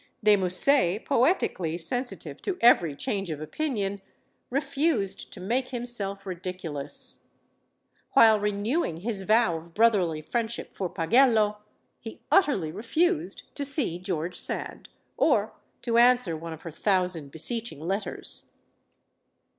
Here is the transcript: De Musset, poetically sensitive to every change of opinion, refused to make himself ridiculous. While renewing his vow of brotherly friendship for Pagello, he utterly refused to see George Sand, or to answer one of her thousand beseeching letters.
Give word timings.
De 0.23 0.35
Musset, 0.35 1.05
poetically 1.05 1.77
sensitive 1.77 2.41
to 2.41 2.57
every 2.59 2.95
change 2.95 3.29
of 3.29 3.39
opinion, 3.39 4.01
refused 4.49 5.31
to 5.31 5.39
make 5.39 5.67
himself 5.67 6.25
ridiculous. 6.25 7.27
While 8.13 8.39
renewing 8.39 9.01
his 9.01 9.21
vow 9.21 9.57
of 9.57 9.75
brotherly 9.75 10.21
friendship 10.21 10.73
for 10.73 10.89
Pagello, 10.89 11.59
he 11.99 12.19
utterly 12.31 12.71
refused 12.71 13.43
to 13.53 13.63
see 13.63 13.99
George 13.99 14.39
Sand, 14.39 14.89
or 15.17 15.53
to 15.83 15.99
answer 15.99 16.35
one 16.35 16.51
of 16.53 16.63
her 16.63 16.71
thousand 16.71 17.31
beseeching 17.31 17.79
letters. 17.79 18.49